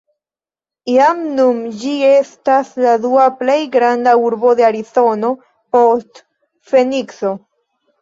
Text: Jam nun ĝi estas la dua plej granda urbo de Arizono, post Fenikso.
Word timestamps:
Jam 0.93 1.19
nun 1.39 1.59
ĝi 1.81 1.91
estas 2.13 2.73
la 2.87 2.95
dua 3.05 3.29
plej 3.43 3.59
granda 3.77 4.17
urbo 4.25 4.57
de 4.63 4.69
Arizono, 4.73 5.33
post 5.79 6.27
Fenikso. 6.75 7.41